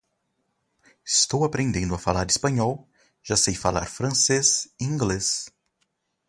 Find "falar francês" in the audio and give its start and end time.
3.53-4.67